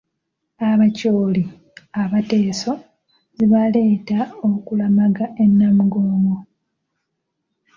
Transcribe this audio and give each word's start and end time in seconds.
"Abacholi, 0.69 1.43
Abateeso 2.01 2.71
zibaleeta 3.35 4.19
okulamaga 4.49 5.25
e 5.43 5.45
Namugongo." 5.57 6.35